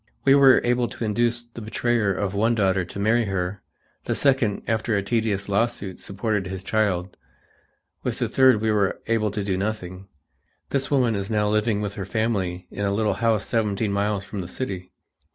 [0.25, 3.61] We were able to induce the betrayer of one daughter to marry her;
[4.05, 7.17] the second, after a tedious lawsuit, supported his child;
[8.01, 10.07] with the third we were able to do nothing.
[10.71, 14.41] This woman is now living with her family in a little house seventeen miles from
[14.41, 14.91] the city.